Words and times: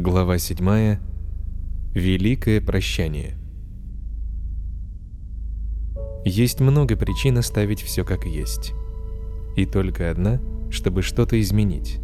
Глава 0.00 0.38
7. 0.38 0.96
Великое 1.92 2.60
прощание. 2.60 3.36
Есть 6.24 6.60
много 6.60 6.94
причин 6.94 7.36
оставить 7.36 7.82
все 7.82 8.04
как 8.04 8.24
есть. 8.24 8.74
И 9.56 9.66
только 9.66 10.08
одна, 10.08 10.40
чтобы 10.70 11.02
что-то 11.02 11.40
изменить. 11.40 11.98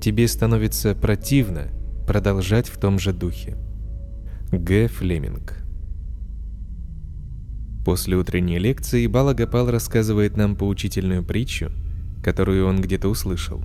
Тебе 0.00 0.28
становится 0.28 0.94
противно 0.94 1.72
продолжать 2.06 2.68
в 2.68 2.78
том 2.78 3.00
же 3.00 3.12
духе. 3.12 3.56
Г. 4.52 4.86
Флеминг 4.86 5.64
После 7.84 8.16
утренней 8.16 8.60
лекции 8.60 9.08
Балагапал 9.08 9.68
рассказывает 9.68 10.36
нам 10.36 10.54
поучительную 10.54 11.24
притчу, 11.24 11.72
которую 12.22 12.68
он 12.68 12.80
где-то 12.80 13.08
услышал. 13.08 13.64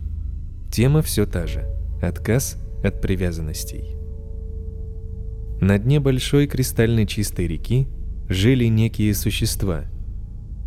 Тема 0.72 1.04
все 1.04 1.28
та 1.28 1.46
же– 1.46 1.64
отказ 2.02 2.58
от 2.84 3.02
привязанностей. 3.02 3.96
На 5.60 5.78
дне 5.78 6.00
большой 6.00 6.48
кристальной 6.48 7.06
чистой 7.06 7.48
реки 7.48 7.88
жили 8.30 8.66
некие 8.66 9.14
существа. 9.14 9.84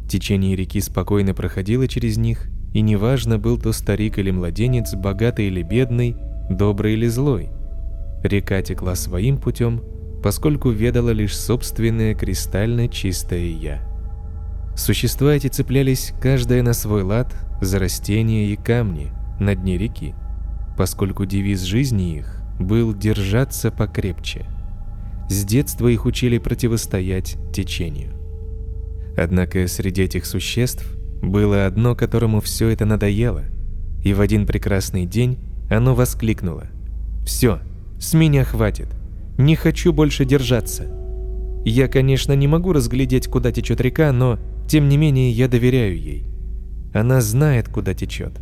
Течение 0.08 0.54
реки 0.54 0.80
спокойно 0.80 1.34
проходило 1.34 1.88
через 1.88 2.16
них, 2.16 2.48
и 2.72 2.80
неважно, 2.80 3.38
был 3.38 3.58
то 3.58 3.72
старик 3.72 4.18
или 4.18 4.30
младенец, 4.30 4.94
богатый 4.94 5.46
или 5.46 5.62
бедный, 5.62 6.16
добрый 6.50 6.94
или 6.94 7.06
злой. 7.06 7.48
Река 8.22 8.62
текла 8.62 8.94
своим 8.94 9.38
путем– 9.38 9.82
поскольку 10.24 10.70
ведала 10.70 11.10
лишь 11.10 11.36
собственное 11.36 12.14
кристально 12.14 12.88
чистое 12.88 13.44
«я». 13.44 13.82
Существа 14.74 15.34
эти 15.34 15.48
цеплялись 15.48 16.14
каждое 16.18 16.62
на 16.62 16.72
свой 16.72 17.02
лад 17.02 17.36
за 17.60 17.78
растения 17.78 18.46
и 18.46 18.56
камни 18.56 19.12
на 19.38 19.54
дне 19.54 19.76
реки, 19.76 20.14
поскольку 20.76 21.24
девиз 21.26 21.62
жизни 21.62 22.18
их 22.18 22.40
был 22.58 22.94
«держаться 22.94 23.70
покрепче». 23.70 24.46
С 25.28 25.44
детства 25.44 25.88
их 25.88 26.04
учили 26.06 26.38
противостоять 26.38 27.36
течению. 27.52 28.12
Однако 29.16 29.66
среди 29.68 30.02
этих 30.02 30.26
существ 30.26 30.86
было 31.22 31.66
одно, 31.66 31.94
которому 31.94 32.40
все 32.40 32.68
это 32.68 32.84
надоело, 32.84 33.44
и 34.04 34.12
в 34.12 34.20
один 34.20 34.46
прекрасный 34.46 35.06
день 35.06 35.38
оно 35.70 35.94
воскликнуло 35.94 36.66
«Все, 37.24 37.60
с 37.98 38.12
меня 38.12 38.44
хватит!» 38.44 38.88
Не 39.36 39.56
хочу 39.56 39.92
больше 39.92 40.24
держаться. 40.24 40.84
Я, 41.64 41.88
конечно, 41.88 42.34
не 42.34 42.46
могу 42.46 42.72
разглядеть, 42.72 43.26
куда 43.26 43.50
течет 43.50 43.80
река, 43.80 44.12
но, 44.12 44.38
тем 44.68 44.88
не 44.88 44.96
менее, 44.96 45.32
я 45.32 45.48
доверяю 45.48 45.98
ей. 45.98 46.24
Она 46.92 47.20
знает, 47.20 47.68
куда 47.68 47.94
течет. 47.94 48.32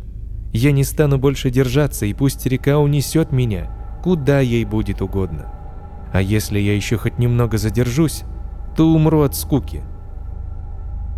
Я 0.53 0.71
не 0.71 0.83
стану 0.83 1.17
больше 1.17 1.49
держаться, 1.49 2.05
и 2.05 2.13
пусть 2.13 2.45
река 2.45 2.77
унесет 2.77 3.31
меня, 3.31 3.75
куда 4.03 4.39
ей 4.39 4.65
будет 4.65 5.01
угодно. 5.01 5.51
А 6.13 6.21
если 6.21 6.59
я 6.59 6.75
еще 6.75 6.97
хоть 6.97 7.17
немного 7.17 7.57
задержусь, 7.57 8.23
то 8.77 8.93
умру 8.93 9.21
от 9.21 9.35
скуки. 9.35 9.81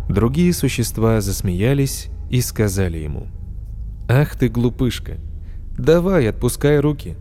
Другие 0.08 0.54
существа 0.54 1.20
засмеялись 1.20 2.08
и 2.30 2.40
сказали 2.40 2.98
ему, 2.98 3.26
«Ах 4.08 4.36
ты, 4.36 4.48
глупышка, 4.48 5.18
давай, 5.76 6.28
отпускай 6.30 6.80
руки, 6.80 7.16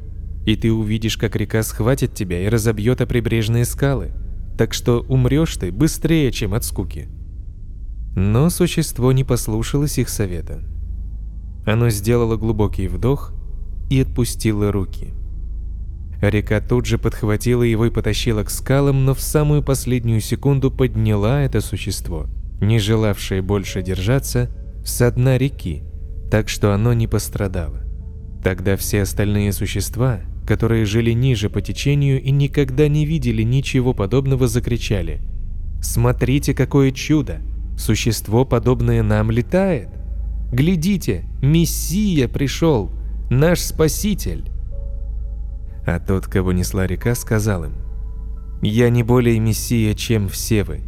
и 0.46 0.56
ты 0.56 0.72
увидишь, 0.72 1.18
как 1.18 1.36
река 1.36 1.64
схватит 1.64 2.14
тебя 2.14 2.42
и 2.42 2.48
разобьет 2.48 3.02
о 3.02 3.08
прибрежные 3.08 3.66
скалы. 3.66 4.12
Так 4.58 4.74
что 4.74 5.02
умрешь 5.10 5.58
ты 5.58 5.72
быстрее, 5.72 6.32
чем 6.32 6.54
от 6.54 6.64
скуки. 6.64 7.10
Но 8.16 8.50
существо 8.50 9.12
не 9.12 9.26
послушалось 9.26 9.98
их 9.98 10.08
совета. 10.08 10.64
Оно 11.66 11.90
сделало 11.90 12.38
глубокий 12.38 12.88
вдох 12.88 13.34
и 13.90 14.02
отпустило 14.02 14.72
руки. 14.72 15.14
Река 16.22 16.62
тут 16.62 16.86
же 16.86 16.98
подхватила 16.98 17.64
его 17.64 17.86
и 17.86 17.90
потащила 17.90 18.44
к 18.44 18.50
скалам, 18.50 19.06
но 19.06 19.14
в 19.14 19.22
самую 19.22 19.64
последнюю 19.64 20.22
секунду 20.22 20.72
подняла 20.72 21.42
это 21.42 21.62
существо, 21.62 22.28
не 22.62 22.80
желавшее 22.80 23.42
больше 23.42 23.82
держаться, 23.82 24.50
с 24.86 25.12
дна 25.12 25.38
реки, 25.38 25.84
так 26.32 26.50
что 26.50 26.74
оно 26.74 26.94
не 26.94 27.08
пострадало. 27.08 27.82
Тогда 28.44 28.78
все 28.78 29.02
остальные 29.02 29.52
существа, 29.52 30.20
которые 30.48 30.86
жили 30.86 31.12
ниже 31.12 31.50
по 31.50 31.62
течению 31.62 32.22
и 32.22 32.32
никогда 32.32 32.88
не 32.88 33.06
видели 33.06 33.42
ничего 33.42 33.94
подобного, 33.94 34.48
закричали. 34.48 35.22
«Смотрите, 35.82 36.54
какое 36.54 36.92
чудо! 36.92 37.42
Существо, 37.78 38.46
подобное 38.46 39.04
нам, 39.04 39.32
летает! 39.32 39.90
Глядите, 40.52 41.26
Мессия 41.42 42.28
пришел! 42.28 42.92
Наш 43.30 43.60
Спаситель!» 43.60 44.50
А 45.86 46.00
тот, 46.00 46.26
кого 46.26 46.52
несла 46.52 46.88
река, 46.88 47.16
сказал 47.16 47.66
им, 47.66 47.74
«Я 48.62 48.90
не 48.90 49.04
более 49.04 49.40
Мессия, 49.40 49.94
чем 49.94 50.30
все 50.30 50.64
вы. 50.64 50.82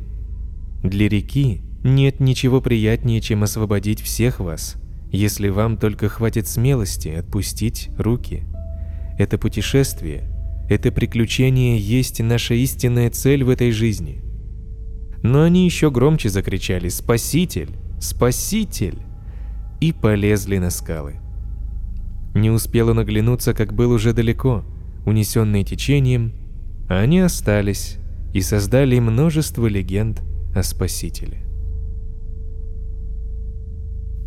Для 0.83 1.09
реки 1.09 1.61
нет 1.83 2.19
ничего 2.19 2.61
приятнее, 2.61 3.21
чем 3.21 3.43
освободить 3.43 4.01
всех 4.01 4.39
вас, 4.39 4.75
если 5.11 5.49
вам 5.49 5.77
только 5.77 6.09
хватит 6.09 6.47
смелости 6.47 7.09
отпустить 7.09 7.89
руки». 7.97 8.43
Это 9.17 9.37
путешествие, 9.39 10.29
это 10.69 10.91
приключение 10.91 11.79
есть 11.79 12.19
наша 12.21 12.53
истинная 12.53 13.09
цель 13.09 13.43
в 13.43 13.49
этой 13.49 13.71
жизни. 13.71 14.21
Но 15.23 15.43
они 15.43 15.65
еще 15.65 15.89
громче 15.89 16.29
закричали 16.29 16.89
«Спаситель! 16.89 17.71
Спаситель!» 17.99 19.06
И 19.79 19.93
полезли 19.93 20.57
на 20.57 20.69
скалы. 20.69 21.15
Не 22.33 22.49
успела 22.51 22.93
наглянуться, 22.93 23.53
как 23.53 23.73
был 23.73 23.91
уже 23.91 24.13
далеко, 24.13 24.63
унесенный 25.05 25.63
течением, 25.63 26.33
а 26.89 26.99
они 26.99 27.19
остались 27.19 27.97
и 28.33 28.41
создали 28.41 28.99
множество 28.99 29.65
легенд 29.67 30.21
о 30.55 30.63
Спасителе. 30.63 31.43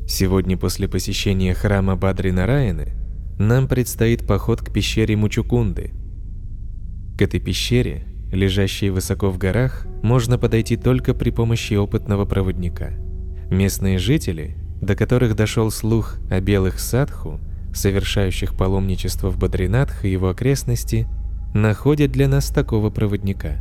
Сегодня 0.09 0.57
после 0.59 0.89
посещения 0.89 1.55
храма 1.55 1.95
Бадри 1.95 2.31
Нараяны 2.31 2.95
нам 3.39 3.69
предстоит 3.69 4.27
поход 4.27 4.61
к 4.61 4.73
пещере 4.73 5.17
Мучукунды. 5.17 5.93
К 7.17 7.23
этой 7.23 7.39
пещере, 7.39 8.07
лежащей 8.33 8.91
высоко 8.91 9.31
в 9.31 9.39
горах, 9.39 9.87
можно 10.03 10.37
подойти 10.37 10.77
только 10.77 11.15
при 11.15 11.31
помощи 11.31 11.75
опытного 11.75 12.25
проводника. 12.25 12.91
Местные 13.51 13.99
жители, 13.99 14.57
до 14.81 14.97
которых 14.97 15.37
дошел 15.37 15.71
слух 15.71 16.17
о 16.31 16.41
белых 16.41 16.81
садху, 16.81 17.41
совершающих 17.75 18.57
паломничество 18.57 19.31
в 19.31 19.39
Бадринатх 19.39 20.05
и 20.05 20.11
его 20.11 20.31
окрестности, 20.31 21.07
находят 21.55 22.13
для 22.13 22.29
нас 22.29 22.49
такого 22.49 22.91
проводника. 22.91 23.59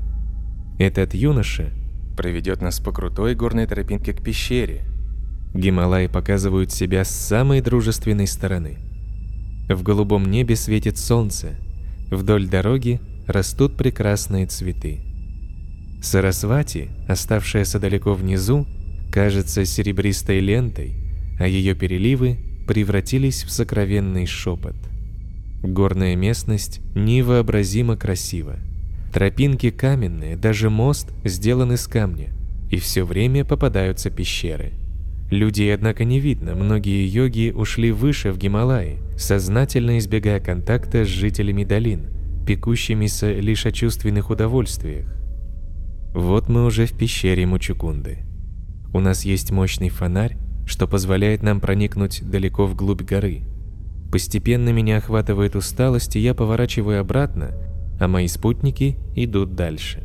Этот 0.78 1.14
юноша 1.14 1.72
проведет 2.16 2.62
нас 2.62 2.80
по 2.80 2.92
крутой 2.92 3.36
горной 3.36 3.68
тропинке 3.68 4.14
к 4.14 4.24
пещере. 4.24 4.86
Гималаи 5.54 6.08
показывают 6.08 6.72
себя 6.72 7.04
с 7.04 7.10
самой 7.10 7.62
дружественной 7.62 8.28
стороны– 8.28 8.78
в 9.70 9.84
голубом 9.84 10.26
небе 10.26 10.56
светит 10.56 10.98
солнце. 10.98 11.56
Вдоль 12.10 12.48
дороги 12.48 13.00
растут 13.28 13.78
прекрасные 13.78 14.48
цветы. 14.48 15.02
Сарасвати, 16.02 16.90
оставшаяся 17.08 17.78
далеко 17.78 18.16
внизу, 18.16 18.66
кажется 19.12 19.66
серебристой 19.66 20.40
лентой, 20.40 20.96
а 21.40 21.48
ее 21.48 21.74
переливы 21.74 22.38
превратились 22.68 23.44
в 23.44 23.50
сокровенный 23.50 24.28
шепот. 24.28 24.76
Горная 25.64 26.16
местность 26.16 26.82
невообразимо 26.94 27.98
красива. 27.98 28.58
Тропинки 29.12 29.72
каменные, 29.72 30.36
даже 30.36 30.70
мост 30.70 31.12
сделан 31.24 31.74
из 31.74 31.88
камня, 31.88 32.30
и 32.70 32.78
все 32.78 33.04
время 33.04 33.44
попадаются 33.44 34.12
пещеры. 34.12 34.74
Людей, 35.32 35.74
однако, 35.74 36.04
не 36.04 36.20
видно, 36.20 36.56
многие 36.56 37.08
йоги 37.08 37.52
ушли 37.56 37.92
выше 37.92 38.32
в 38.32 38.38
Гималаи, 38.38 38.98
сознательно 39.18 39.98
избегая 39.98 40.40
контакта 40.40 41.06
с 41.06 41.08
жителями 41.08 41.64
долин, 41.64 42.08
пекущимися 42.46 43.32
лишь 43.34 43.66
о 43.66 43.72
чувственных 43.72 44.30
удовольствиях. 44.30 45.06
Вот 46.14 46.50
мы 46.50 46.66
уже 46.66 46.86
в 46.86 46.98
пещере 46.98 47.46
Мучукунды. 47.46 48.20
У 48.94 49.00
нас 49.00 49.24
есть 49.24 49.52
мощный 49.52 49.90
фонарь, 49.90 50.36
что 50.70 50.88
позволяет 50.88 51.44
нам 51.44 51.60
проникнуть 51.60 52.22
далеко 52.24 52.66
вглубь 52.66 53.02
горы. 53.02 53.42
Постепенно 54.12 54.70
меня 54.70 54.98
охватывает 54.98 55.56
усталость, 55.56 56.16
и 56.16 56.20
я 56.20 56.34
поворачиваю 56.34 57.02
обратно, 57.02 57.52
а 58.00 58.08
мои 58.08 58.28
спутники 58.28 58.98
идут 59.16 59.56
дальше. 59.56 60.04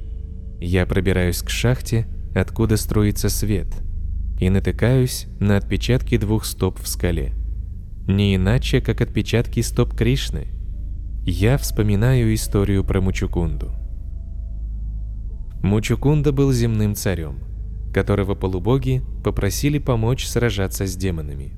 Я 0.61 0.87
пробираюсь 0.87 1.43
к 1.43 1.51
шахте, 1.51 2.07
откуда 2.35 2.77
струится 2.77 3.29
свет– 3.29 3.69
и 4.41 4.51
натыкаюсь 4.51 5.27
на 5.41 5.57
отпечатки 5.57 6.17
двух 6.17 6.45
стоп 6.45 6.81
в 6.81 6.89
скале. 6.89 7.33
Не 8.07 8.37
иначе, 8.37 8.81
как 8.81 9.01
отпечатки 9.01 9.61
стоп 9.61 9.95
Кришны. 9.95 10.49
Я 11.25 11.57
вспоминаю 11.57 12.35
историю 12.35 12.85
про 12.85 13.01
Мучукунду. 13.01 13.73
Мучукунда 15.63 16.33
был 16.33 16.53
земным 16.53 16.95
царем, 16.95 17.39
которого 17.95 18.35
полубоги 18.35 19.03
попросили 19.23 19.79
помочь 19.79 20.27
сражаться 20.27 20.87
с 20.87 20.97
демонами. 20.97 21.53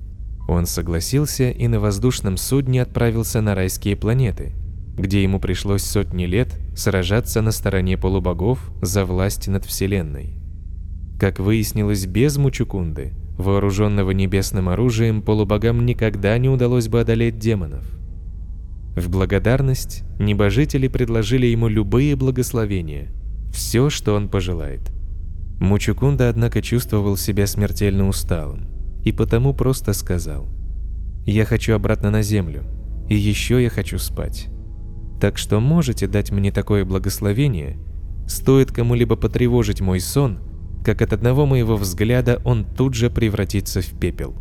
Он 0.47 0.67
согласился 0.67 1.51
и 1.51 1.67
на 1.67 1.81
воздушном 1.81 2.37
судне 2.37 2.83
отправился 2.83 3.41
на 3.41 3.57
райские 3.57 3.97
планеты, 3.97 4.53
где 4.97 5.23
ему 5.23 5.41
пришлось 5.41 5.83
сотни 5.83 6.27
лет 6.27 6.57
сражаться 6.77 7.43
на 7.43 7.51
стороне 7.51 7.99
полубогов 7.99 8.61
за 8.81 9.05
власть 9.05 9.49
над 9.49 9.65
Вселенной. 9.65 10.35
Как 11.19 11.41
выяснилось, 11.41 12.07
без 12.07 12.37
Мучукунды, 12.37 13.15
вооруженного 13.39 14.13
небесным 14.13 14.69
оружием, 14.69 15.23
полубогам 15.23 15.85
никогда 15.85 16.39
не 16.39 16.49
удалось 16.49 16.89
бы 16.89 17.01
одолеть 17.01 17.39
демонов. 17.39 17.85
В 18.95 19.09
благодарность 19.11 20.05
небожители 20.19 20.89
предложили 20.89 21.47
ему 21.47 21.69
любые 21.69 22.15
благословения, 22.15 23.09
все, 23.53 23.91
что 23.91 24.15
он 24.15 24.29
пожелает. 24.29 24.96
Мучукунда, 25.61 26.29
однако, 26.29 26.61
чувствовал 26.61 27.17
себя 27.17 27.47
смертельно 27.47 28.09
усталым 28.09 28.67
и 29.07 29.13
потому 29.13 29.55
просто 29.55 29.93
сказал 29.93 30.49
«Я 31.25 31.45
хочу 31.45 31.75
обратно 31.75 32.11
на 32.11 32.23
землю, 32.23 32.65
и 33.09 33.15
еще 33.15 33.63
я 33.63 33.71
хочу 33.71 33.99
спать. 33.99 34.49
Так 35.21 35.39
что 35.39 35.61
можете 35.61 36.09
дать 36.09 36.33
мне 36.33 36.51
такое 36.51 36.85
благословение, 36.85 37.79
стоит 38.27 38.73
кому-либо 38.73 39.15
потревожить 39.15 39.81
мой 39.81 40.01
сон, 40.01 40.41
как 40.85 41.03
от 41.03 41.13
одного 41.13 41.47
моего 41.47 41.77
взгляда 41.77 42.41
он 42.45 42.65
тут 42.65 42.95
же 42.95 43.09
превратится 43.09 43.81
в 43.81 43.99
пепел». 43.99 44.35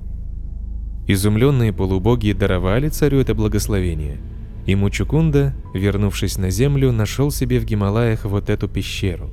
Изумленные 1.07 1.71
полубоги 1.71 2.31
даровали 2.31 2.89
царю 2.89 3.19
это 3.19 3.35
благословение, 3.35 4.17
и 4.65 4.73
Мучукунда, 4.73 5.55
вернувшись 5.75 6.39
на 6.39 6.49
землю, 6.49 6.91
нашел 6.91 7.29
себе 7.29 7.59
в 7.59 7.65
Гималаях 7.65 8.25
вот 8.25 8.49
эту 8.49 8.67
пещеру 8.67 9.29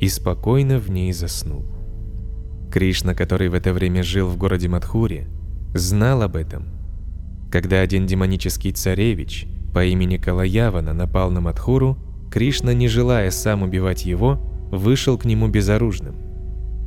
и 0.00 0.08
спокойно 0.08 0.78
в 0.78 0.90
ней 0.90 1.12
заснул. 1.12 1.64
Кришна, 2.72 3.14
который 3.14 3.48
в 3.48 3.54
это 3.54 3.72
время 3.72 4.02
жил 4.02 4.28
в 4.28 4.36
городе 4.36 4.68
Мадхуре, 4.68 5.28
знал 5.74 6.22
об 6.22 6.36
этом. 6.36 6.66
Когда 7.50 7.80
один 7.80 8.06
демонический 8.06 8.72
царевич 8.72 9.46
по 9.74 9.84
имени 9.84 10.16
Калаявана 10.16 10.94
напал 10.94 11.30
на 11.30 11.40
Мадхуру, 11.40 11.98
Кришна, 12.30 12.72
не 12.72 12.88
желая 12.88 13.30
сам 13.30 13.62
убивать 13.62 14.06
его, 14.06 14.40
вышел 14.70 15.18
к 15.18 15.24
нему 15.24 15.48
безоружным. 15.48 16.14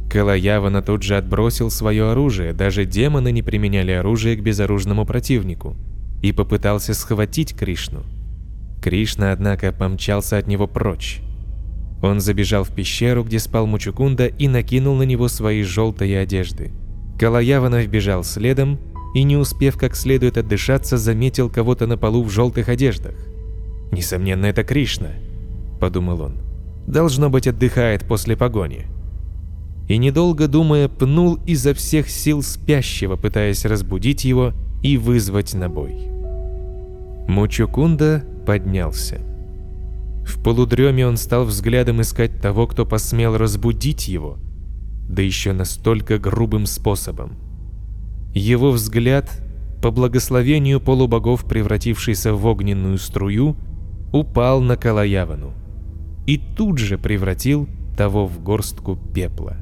Калаявана 0.09 0.81
тут 0.81 1.03
же 1.03 1.17
отбросил 1.17 1.69
свое 1.69 2.11
оружие, 2.11 2.53
даже 2.53 2.85
демоны 2.85 3.31
не 3.31 3.41
применяли 3.41 3.91
оружие 3.91 4.35
к 4.37 4.41
безоружному 4.41 5.05
противнику, 5.05 5.75
и 6.21 6.31
попытался 6.31 6.93
схватить 6.93 7.55
Кришну. 7.55 8.03
Кришна, 8.81 9.31
однако, 9.33 9.71
помчался 9.71 10.37
от 10.37 10.47
него 10.47 10.67
прочь. 10.67 11.21
Он 12.03 12.19
забежал 12.19 12.65
в 12.65 12.69
пещеру, 12.69 13.23
где 13.23 13.39
спал 13.39 13.65
Мучукунда, 13.65 14.27
и 14.27 14.49
накинул 14.49 14.95
на 14.97 15.03
него 15.03 15.29
свои 15.29 15.63
желтые 15.63 16.19
одежды. 16.19 16.73
Калаяванов 17.17 17.87
бежал 17.87 18.25
следом 18.25 18.77
и, 19.15 19.23
не 19.23 19.37
успев 19.37 19.77
как 19.77 19.95
следует 19.95 20.37
отдышаться, 20.37 20.97
заметил 20.97 21.49
кого-то 21.49 21.87
на 21.87 21.97
полу 21.97 22.21
в 22.23 22.29
желтых 22.29 22.67
одеждах. 22.67 23.15
«Несомненно, 23.93 24.47
это 24.47 24.65
Кришна»,— 24.65 25.11
подумал 25.79 26.21
он. 26.21 26.37
«Должно 26.87 27.29
быть, 27.29 27.47
отдыхает 27.47 28.03
после 28.03 28.35
погони». 28.35 28.87
И 29.87 29.95
недолго 29.95 30.49
думая, 30.49 30.89
пнул 30.89 31.39
изо 31.45 31.73
всех 31.73 32.09
сил 32.09 32.41
спящего, 32.41 33.15
пытаясь 33.15 33.63
разбудить 33.63 34.25
его 34.25 34.51
и 34.81 34.97
вызвать 34.97 35.53
на 35.53 35.69
бой. 35.69 36.09
Мучукунда 37.29 38.25
поднялся. 38.45 39.21
В 40.25 40.41
полудреме 40.41 41.05
он 41.05 41.17
стал 41.17 41.45
взглядом 41.45 42.01
искать 42.01 42.41
того, 42.41 42.67
кто 42.67 42.85
посмел 42.85 43.37
разбудить 43.37 44.07
его, 44.07 44.37
да 45.07 45.21
еще 45.21 45.53
настолько 45.53 46.17
грубым 46.17 46.65
способом. 46.65 47.33
Его 48.33 48.71
взгляд, 48.71 49.29
по 49.81 49.91
благословению 49.91 50.79
полубогов, 50.79 51.45
превратившийся 51.45 52.33
в 52.33 52.45
огненную 52.45 52.97
струю, 52.97 53.57
упал 54.11 54.61
на 54.61 54.77
Калаявану 54.77 55.53
и 56.25 56.37
тут 56.37 56.77
же 56.77 56.97
превратил 56.97 57.67
того 57.97 58.25
в 58.25 58.41
горстку 58.41 58.95
пепла. 58.95 59.57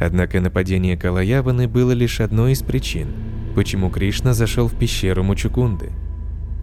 Однако 0.00 0.40
нападение 0.40 0.96
Калаяваны 0.96 1.68
было 1.68 1.92
лишь 1.92 2.20
одной 2.20 2.52
из 2.52 2.62
причин, 2.62 3.08
почему 3.54 3.88
Кришна 3.88 4.34
зашел 4.34 4.66
в 4.66 4.74
пещеру 4.74 5.22
Мучукунды. 5.22 5.92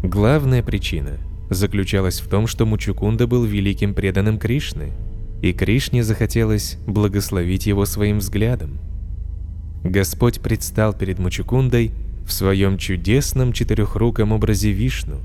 Главная 0.04 0.62
причина– 0.62 1.18
заключалась 1.52 2.22
в 2.22 2.28
том, 2.30 2.48
что 2.48 2.66
Мучукунда 2.66 3.28
был 3.28 3.44
великим 3.44 3.94
преданным 3.94 4.40
Кришны, 4.40 4.94
и 5.42 5.52
Кришне 5.52 6.04
захотелось 6.04 6.78
благословить 6.88 7.68
его 7.68 7.86
своим 7.86 8.20
взглядом. 8.20 8.80
Господь 9.84 10.40
предстал 10.40 10.94
перед 10.94 11.20
Мучукундой 11.20 11.92
в 12.26 12.32
своем 12.32 12.78
чудесном 12.78 13.52
четырехруком 13.52 14.32
образе 14.32 14.72
Вишну. 14.72 15.18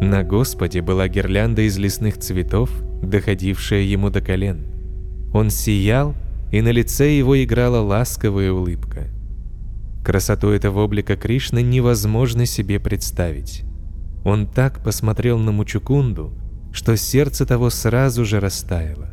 На 0.00 0.22
Господе 0.22 0.80
была 0.80 1.08
гирлянда 1.08 1.62
из 1.62 1.76
лесных 1.76 2.16
цветов, 2.18 2.70
доходившая 3.02 3.82
ему 3.82 4.08
до 4.08 4.22
колен. 4.22 4.64
Он 5.34 5.50
сиял, 5.50 6.14
и 6.50 6.62
на 6.62 6.70
лице 6.70 7.16
его 7.16 7.42
играла 7.42 7.80
ласковая 7.80 8.52
улыбка. 8.52 9.08
Красоту 10.02 10.48
этого 10.48 10.80
облика 10.80 11.16
Кришны 11.16 11.60
невозможно 11.62 12.46
себе 12.46 12.80
представить. 12.80 13.64
Он 14.24 14.46
так 14.46 14.82
посмотрел 14.82 15.38
на 15.38 15.52
Мучукунду, 15.52 16.32
что 16.72 16.96
сердце 16.96 17.46
того 17.46 17.70
сразу 17.70 18.24
же 18.24 18.40
растаяло. 18.40 19.10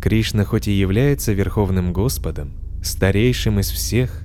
Кришна, 0.00 0.44
хоть 0.44 0.68
и 0.68 0.72
является 0.72 1.32
Верховным 1.32 1.92
Господом, 1.92 2.52
старейшим 2.82 3.58
из 3.60 3.70
всех, 3.70 4.22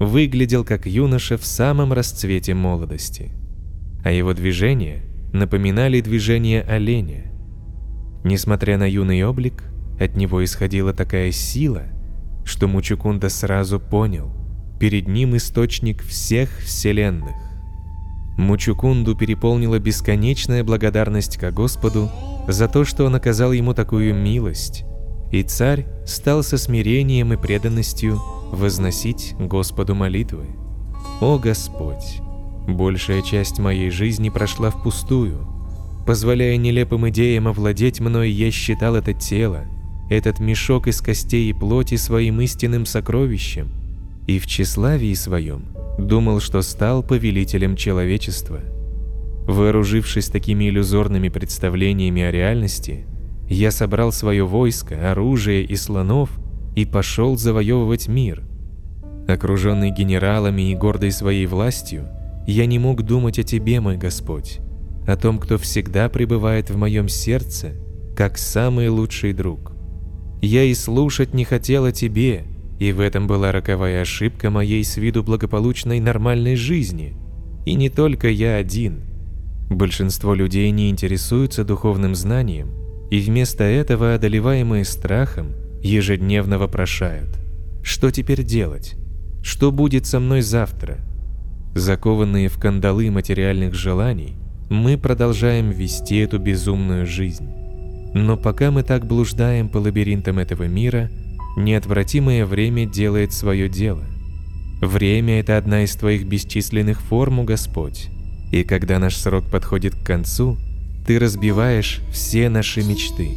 выглядел 0.00 0.64
как 0.64 0.86
юноша 0.86 1.36
в 1.36 1.44
самом 1.44 1.92
расцвете 1.92 2.54
молодости, 2.54 3.32
а 4.04 4.10
его 4.10 4.32
движения 4.32 5.04
напоминали 5.32 6.00
движения 6.00 6.62
оленя. 6.62 7.32
Несмотря 8.24 8.78
на 8.78 8.88
юный 8.88 9.22
облик, 9.24 9.64
от 10.00 10.16
него 10.16 10.42
исходила 10.44 10.92
такая 10.92 11.32
сила, 11.32 11.84
что 12.44 12.66
Мучукунда 12.66 13.28
сразу 13.28 13.78
понял, 13.78 14.32
перед 14.80 15.08
ним 15.08 15.36
источник 15.36 16.02
всех 16.02 16.48
вселенных. 16.60 17.47
Мучукунду 18.38 19.16
переполнила 19.16 19.80
бесконечная 19.80 20.62
благодарность 20.62 21.36
к 21.36 21.50
Господу 21.50 22.08
за 22.46 22.68
то, 22.68 22.84
что 22.84 23.04
он 23.04 23.16
оказал 23.16 23.50
ему 23.50 23.74
такую 23.74 24.14
милость, 24.14 24.84
и 25.32 25.42
царь 25.42 25.86
стал 26.06 26.44
со 26.44 26.56
смирением 26.56 27.32
и 27.32 27.36
преданностью 27.36 28.22
возносить 28.52 29.34
Господу 29.40 29.96
молитвы. 29.96 30.46
«О 31.20 31.36
Господь! 31.38 32.20
Большая 32.68 33.22
часть 33.22 33.58
моей 33.58 33.90
жизни 33.90 34.28
прошла 34.28 34.70
впустую. 34.70 35.40
Позволяя 36.06 36.56
нелепым 36.56 37.08
идеям 37.08 37.48
овладеть 37.48 37.98
мной, 37.98 38.30
я 38.30 38.52
считал 38.52 38.94
это 38.94 39.14
тело, 39.14 39.64
этот 40.08 40.38
мешок 40.38 40.86
из 40.86 41.00
костей 41.00 41.50
и 41.50 41.52
плоти 41.52 41.96
своим 41.96 42.40
истинным 42.40 42.86
сокровищем, 42.86 43.68
и 44.28 44.38
в 44.38 44.46
тщеславии 44.46 45.14
своем– 45.14 45.64
думал, 45.98 46.40
что 46.40 46.62
стал 46.62 47.02
повелителем 47.02 47.76
человечества. 47.76 48.60
Вооружившись 49.46 50.28
такими 50.28 50.68
иллюзорными 50.68 51.28
представлениями 51.28 52.22
о 52.22 52.30
реальности, 52.30 53.06
я 53.48 53.70
собрал 53.70 54.12
свое 54.12 54.44
войско, 54.44 55.10
оружие 55.10 55.64
и 55.64 55.74
слонов 55.74 56.30
и 56.76 56.84
пошел 56.84 57.36
завоевывать 57.36 58.08
мир. 58.08 58.44
Окруженный 59.26 59.90
генералами 59.90 60.70
и 60.70 60.74
гордой 60.74 61.10
своей 61.12 61.46
властью, 61.46 62.08
я 62.46 62.66
не 62.66 62.78
мог 62.78 63.02
думать 63.02 63.38
о 63.38 63.42
Тебе, 63.42 63.80
мой 63.80 63.96
Господь, 63.96 64.58
о 65.06 65.16
том, 65.16 65.38
кто 65.38 65.58
всегда 65.58 66.08
пребывает 66.08 66.70
в 66.70 66.76
моем 66.76 67.08
сердце, 67.08 67.72
как 68.16 68.38
самый 68.38 68.88
лучший 68.88 69.32
друг. 69.32 69.72
Я 70.40 70.64
и 70.64 70.74
слушать 70.74 71.34
не 71.34 71.44
хотел 71.44 71.84
о 71.84 71.92
Тебе, 71.92 72.44
и 72.78 72.92
в 72.92 73.00
этом 73.00 73.26
была 73.26 73.50
роковая 73.50 74.02
ошибка 74.02 74.50
моей 74.50 74.84
с 74.84 74.96
виду 74.96 75.24
благополучной 75.24 76.00
нормальной 76.00 76.54
жизни. 76.54 77.16
И 77.66 77.74
не 77.74 77.90
только 77.90 78.28
я 78.28 78.56
один. 78.56 79.02
Большинство 79.68 80.34
людей 80.34 80.70
не 80.70 80.88
интересуются 80.88 81.64
духовным 81.64 82.14
знанием, 82.14 82.70
и 83.10 83.18
вместо 83.20 83.64
этого, 83.64 84.14
одолеваемые 84.14 84.84
страхом, 84.84 85.54
ежедневно 85.82 86.58
вопрошают. 86.58 87.36
Что 87.82 88.10
теперь 88.10 88.44
делать? 88.44 88.94
Что 89.42 89.72
будет 89.72 90.06
со 90.06 90.20
мной 90.20 90.42
завтра? 90.42 90.98
Закованные 91.74 92.48
в 92.48 92.58
кандалы 92.58 93.10
материальных 93.10 93.74
желаний, 93.74 94.36
мы 94.70 94.96
продолжаем 94.96 95.70
вести 95.70 96.18
эту 96.18 96.38
безумную 96.38 97.06
жизнь. 97.06 97.48
Но 98.14 98.36
пока 98.36 98.70
мы 98.70 98.82
так 98.82 99.06
блуждаем 99.06 99.68
по 99.68 99.78
лабиринтам 99.78 100.38
этого 100.38 100.64
мира– 100.64 101.10
Неотвратимое 101.58 102.46
время 102.46 102.86
делает 102.86 103.32
свое 103.32 103.68
дело. 103.68 104.04
Время– 104.80 105.40
это 105.40 105.56
одна 105.56 105.82
из 105.82 105.96
твоих 105.96 106.24
бесчисленных 106.24 107.00
форм, 107.00 107.44
Господь. 107.44 108.10
И 108.52 108.62
когда 108.62 109.00
наш 109.00 109.16
срок 109.16 109.44
подходит 109.50 109.96
к 109.96 110.06
концу, 110.06 110.56
ты 111.04 111.18
разбиваешь 111.18 112.00
все 112.12 112.48
наши 112.48 112.84
мечты. 112.84 113.30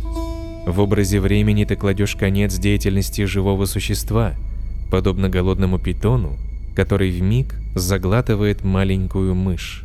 В 0.67 0.79
образе 0.81 1.19
времени 1.19 1.65
ты 1.65 1.75
кладешь 1.75 2.15
конец 2.15 2.59
деятельности 2.59 3.25
живого 3.25 3.65
существа, 3.65 4.35
подобно 4.91 5.27
голодному 5.27 5.79
питону, 5.79 6.37
который 6.75 7.09
в 7.09 7.23
миг 7.23 7.55
заглатывает 7.73 8.63
маленькую 8.63 9.33
мышь. 9.33 9.83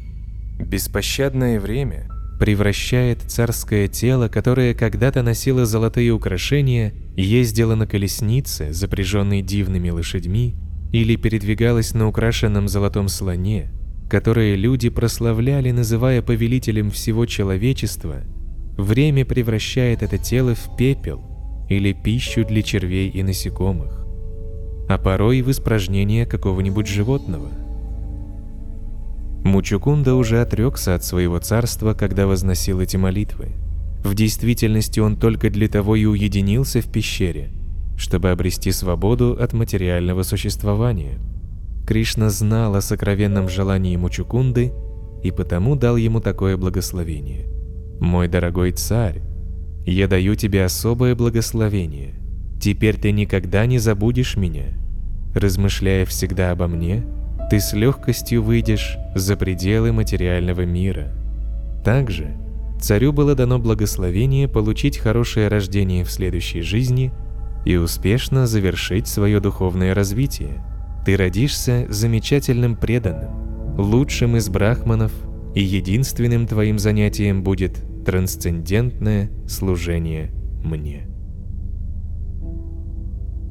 Беспощадное 0.61 1.59
время 1.59 2.11
превращает 2.38 3.23
царское 3.23 3.88
тело, 3.88 4.28
которое 4.28 4.75
когда-то 4.75 5.23
носило 5.23 5.64
золотые 5.66 6.11
украшения, 6.12 6.93
ездило 7.16 7.75
на 7.75 7.87
колеснице, 7.87 8.73
запряженной 8.73 9.43
дивными 9.43 9.90
лошадьми, 9.90 10.55
или 10.93 11.16
передвигалось 11.16 11.95
на 11.95 12.09
украшенном 12.09 12.69
золотом 12.69 13.09
слоне, 13.09 13.73
которое 14.09 14.55
люди 14.55 14.88
прославляли, 14.88 15.71
называя 15.71 16.23
повелителем 16.23 16.90
всего 16.90 17.26
человечества, 17.26 18.23
время 18.76 19.25
превращает 19.25 20.02
это 20.02 20.19
тело 20.19 20.55
в 20.55 20.76
пепел 20.76 21.23
или 21.69 21.93
пищу 21.93 22.45
для 22.45 22.62
червей 22.62 23.09
и 23.09 23.23
насекомых, 23.23 24.07
а 24.88 24.99
порой 24.99 25.43
в 25.43 25.50
испражнение 25.50 26.26
какого-нибудь 26.26 26.87
животного– 26.87 27.50
Мучукунда 29.45 30.14
уже 30.14 30.40
отрекся 30.40 30.95
от 30.95 31.05
своего 31.05 31.38
царства, 31.38 31.95
когда 31.95 32.26
возносил 32.26 32.81
эти 32.81 32.97
молитвы. 32.97 33.52
В 34.05 34.14
действительности 34.14 35.00
он 35.00 35.16
только 35.16 35.50
для 35.50 35.69
того 35.69 35.97
и 35.97 36.05
уединился 36.05 36.81
в 36.81 36.90
пещере, 36.90 37.50
чтобы 37.97 38.31
обрести 38.31 38.73
свободу 38.73 39.37
от 39.40 39.52
материального 39.52 40.23
существования. 40.23 41.19
Кришна 41.87 42.31
знал 42.31 42.75
о 42.75 42.81
сокровенном 42.81 43.49
желании 43.49 43.97
Мучукунды 43.97 44.73
и 45.23 45.31
потому 45.31 45.76
дал 45.76 45.97
ему 45.97 46.21
такое 46.21 46.57
благословение. 46.57 47.47
«Мой 48.00 48.28
дорогой 48.28 48.73
царь, 48.73 49.23
я 49.87 50.09
даю 50.09 50.35
тебе 50.35 50.64
особое 50.64 51.14
благословение. 51.14 52.14
Теперь 52.61 52.97
ты 52.97 53.12
никогда 53.12 53.66
не 53.66 53.78
забудешь 53.78 54.37
меня. 54.37 54.66
Размышляя 55.35 56.05
всегда 56.07 56.50
обо 56.50 56.66
мне, 56.66 57.05
ты 57.50 57.61
с 57.61 57.73
легкостью 57.73 58.43
выйдешь 58.43 58.99
за 59.15 59.37
пределы 59.37 59.93
материального 59.93 60.62
мира. 60.62 61.12
Также 61.85 62.37
царю 62.81 63.12
было 63.12 63.35
дано 63.35 63.59
благословение 63.59 64.49
получить 64.49 64.99
хорошее 64.99 65.49
рождение 65.49 66.05
в 66.05 66.11
следующей 66.11 66.62
жизни 66.62 67.12
и 67.65 67.76
успешно 67.76 68.47
завершить 68.47 69.07
свое 69.07 69.41
духовное 69.41 69.95
развитие. 69.95 70.65
Ты 71.05 71.17
родишься 71.17 71.87
замечательным 71.88 72.75
преданным, 72.75 73.76
лучшим 73.79 74.37
из 74.37 74.49
брахманов, 74.49 75.12
и 75.55 75.62
единственным 75.62 76.47
твоим 76.47 76.79
занятием 76.79 77.43
будет 77.43 77.83
трансцендентное 78.05 79.31
служение 79.49 80.31
мне. 80.62 81.09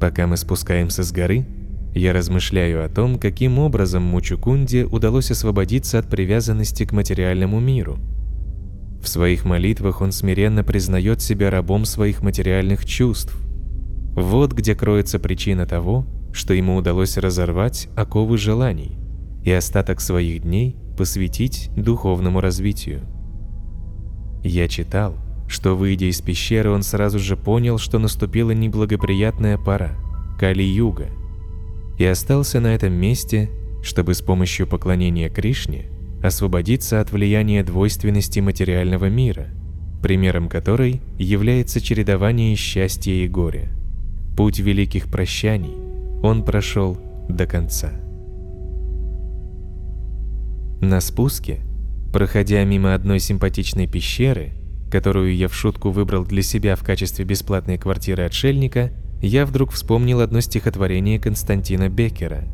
Пока 0.00 0.26
мы 0.26 0.36
спускаемся 0.36 1.02
с 1.02 1.10
горы, 1.10 1.46
я 1.96 2.12
размышляю 2.12 2.84
о 2.84 2.90
том, 2.90 3.18
каким 3.18 3.58
образом 3.58 4.02
Мучукунде 4.02 4.84
удалось 4.84 5.30
освободиться 5.30 5.98
от 5.98 6.08
привязанности 6.08 6.84
к 6.84 6.92
материальному 6.92 7.58
миру. 7.58 7.98
В 9.02 9.08
своих 9.08 9.46
молитвах 9.46 10.02
он 10.02 10.12
смиренно 10.12 10.62
признает 10.62 11.22
себя 11.22 11.50
рабом 11.50 11.86
своих 11.86 12.20
материальных 12.20 12.84
чувств. 12.84 13.34
Вот 14.12 14.52
где 14.52 14.74
кроется 14.74 15.18
причина 15.18 15.64
того, 15.64 16.06
что 16.34 16.52
ему 16.52 16.76
удалось 16.76 17.16
разорвать 17.16 17.88
оковы 17.96 18.36
желаний 18.36 18.98
и 19.42 19.50
остаток 19.50 20.02
своих 20.02 20.42
дней 20.42 20.76
посвятить 20.98 21.70
духовному 21.76 22.42
развитию. 22.42 23.02
Я 24.44 24.68
читал, 24.68 25.14
что, 25.48 25.74
выйдя 25.74 26.10
из 26.10 26.20
пещеры, 26.20 26.70
он 26.70 26.82
сразу 26.82 27.18
же 27.18 27.38
понял, 27.38 27.78
что 27.78 27.98
наступила 27.98 28.50
неблагоприятная 28.50 29.56
пора– 29.56 29.92
Кали-юга– 30.38 31.06
и 31.98 32.04
остался 32.04 32.60
на 32.60 32.74
этом 32.74 32.92
месте, 32.92 33.50
чтобы 33.82 34.14
с 34.14 34.22
помощью 34.22 34.66
поклонения 34.66 35.28
Кришне 35.28 35.86
освободиться 36.22 37.00
от 37.00 37.12
влияния 37.12 37.62
двойственности 37.62 38.40
материального 38.40 39.08
мира, 39.08 39.48
примером 40.02 40.48
которой 40.48 41.00
является 41.18 41.80
чередование 41.80 42.54
счастья 42.56 43.12
и 43.12 43.28
горя. 43.28 43.70
Путь 44.36 44.58
великих 44.58 45.06
прощаний 45.06 45.76
он 46.22 46.42
прошел 46.42 46.98
до 47.28 47.46
конца. 47.46 47.92
На 50.80 51.00
спуске, 51.00 51.60
проходя 52.12 52.62
мимо 52.64 52.94
одной 52.94 53.18
симпатичной 53.18 53.86
пещеры, 53.86 54.52
которую 54.90 55.34
я 55.34 55.48
в 55.48 55.54
шутку 55.54 55.90
выбрал 55.90 56.24
для 56.24 56.42
себя 56.42 56.76
в 56.76 56.84
качестве 56.84 57.24
бесплатной 57.24 57.78
квартиры 57.78 58.24
отшельника, 58.24 58.92
я 59.20 59.46
вдруг 59.46 59.72
вспомнил 59.72 60.20
одно 60.20 60.40
стихотворение 60.40 61.18
Константина 61.18 61.88
Беккера. 61.88 62.44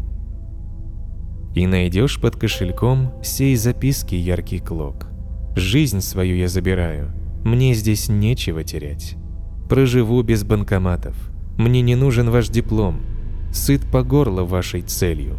«И 1.54 1.66
найдешь 1.66 2.20
под 2.20 2.36
кошельком 2.36 3.12
сей 3.22 3.56
записки 3.56 4.14
яркий 4.14 4.58
клок. 4.58 5.08
Жизнь 5.54 6.00
свою 6.00 6.36
я 6.36 6.48
забираю, 6.48 7.12
мне 7.44 7.74
здесь 7.74 8.08
нечего 8.08 8.64
терять. 8.64 9.16
Проживу 9.68 10.22
без 10.22 10.44
банкоматов, 10.44 11.14
мне 11.58 11.82
не 11.82 11.94
нужен 11.94 12.30
ваш 12.30 12.48
диплом, 12.48 13.02
сыт 13.52 13.82
по 13.90 14.02
горло 14.02 14.44
вашей 14.44 14.82
целью. 14.82 15.38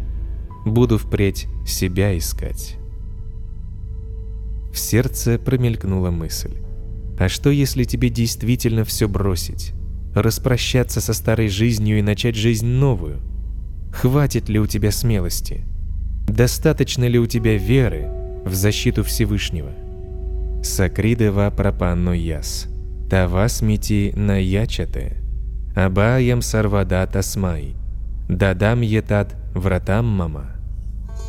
Буду 0.64 0.98
впредь 0.98 1.46
себя 1.66 2.16
искать». 2.16 2.76
В 4.72 4.78
сердце 4.78 5.38
промелькнула 5.38 6.10
мысль. 6.10 6.64
А 7.18 7.28
что, 7.28 7.50
если 7.50 7.84
тебе 7.84 8.10
действительно 8.10 8.84
все 8.84 9.08
бросить? 9.08 9.72
Распрощаться 10.14 11.00
со 11.00 11.12
старой 11.12 11.48
жизнью 11.48 11.98
и 11.98 12.02
начать 12.02 12.36
жизнь 12.36 12.66
новую? 12.66 13.20
Хватит 13.92 14.48
ли 14.48 14.58
у 14.58 14.66
тебя 14.66 14.90
смелости? 14.90 15.64
Достаточно 16.26 17.04
ли 17.04 17.18
у 17.18 17.26
тебя 17.26 17.56
веры 17.56 18.08
в 18.44 18.54
защиту 18.54 19.04
Всевышнего? 19.04 19.70
Сакридева 20.62 21.52
пропанно 21.54 22.10
яс. 22.10 22.66
Тавас 23.10 23.62
мити 23.62 24.12
наячате. 24.16 25.18
Абаям 25.76 26.42
сарвада 26.42 27.06
тасмай. 27.06 27.76
Дадам 28.28 28.80
етат 28.80 29.36
вратам 29.54 30.06
мама. 30.06 30.52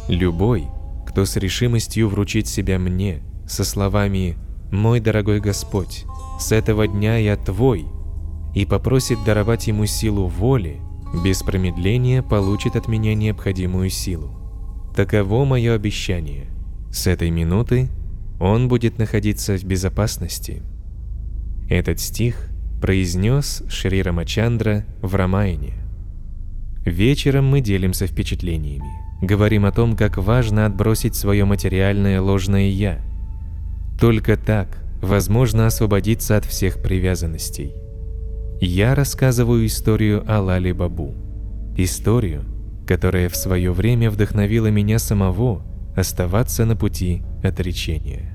Любой, 0.08 0.66
кто 1.06 1.26
с 1.26 1.36
решимостью 1.36 2.10
вручит 2.10 2.48
себя 2.48 2.80
мне, 2.80 3.22
со 3.48 3.64
словами 3.64 4.38
«Мой 4.72 5.00
дорогой 5.00 5.40
Господь, 5.40 6.06
с 6.40 6.52
этого 6.52 6.88
дня 6.88 7.18
я 7.18 7.36
Твой», 7.36 7.86
и 8.56 8.66
попросит 8.66 9.24
даровать 9.24 9.68
ему 9.68 9.86
силу 9.86 10.28
воли, 10.28 10.80
без 11.24 11.44
промедления 11.44 12.24
получит 12.24 12.76
от 12.76 12.88
меня 12.88 13.14
необходимую 13.14 13.90
силу. 13.90 14.32
Таково 14.96 15.46
мое 15.46 15.74
обещание. 15.74 16.48
С 16.92 17.06
этой 17.06 17.30
минуты 17.30 17.90
он 18.40 18.70
будет 18.70 18.98
находиться 18.98 19.58
в 19.58 19.64
безопасности. 19.66 20.64
Этот 21.70 22.00
стих 22.00 22.50
произнес 22.82 23.64
Шри 23.68 24.02
Рамачандра 24.02 24.86
в 25.02 25.14
Рамайне. 25.16 25.74
Вечером 26.86 27.48
мы 27.48 27.60
делимся 27.60 28.08
впечатлениями. 28.08 28.90
Говорим 29.22 29.66
о 29.66 29.72
том, 29.72 29.98
как 29.98 30.18
важно 30.18 30.66
отбросить 30.66 31.16
свое 31.16 31.44
материальное 31.46 32.22
ложное 32.22 32.70
«я». 32.70 33.02
Только 34.00 34.38
так 34.38 34.78
возможно 35.02 35.68
освободиться 35.68 36.38
от 36.38 36.46
всех 36.46 36.82
привязанностей 36.82 37.74
я 38.62 38.96
рассказываю 38.96 39.66
историю 39.66 40.24
о 40.28 40.42
Лали 40.42 40.72
Бабу. 40.72 41.14
Историю, 41.78 42.44
которая 42.88 43.30
в 43.30 43.36
свое 43.36 43.72
время 43.72 44.10
вдохновила 44.10 44.68
меня 44.68 45.00
самого 45.00 45.64
оставаться 45.96 46.66
на 46.66 46.76
пути 46.76 47.24
отречения. 47.44 48.35